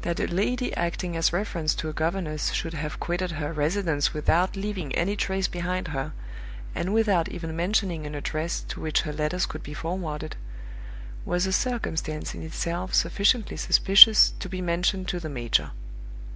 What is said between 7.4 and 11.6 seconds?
mentioning an address to which her letters could be forwarded, was a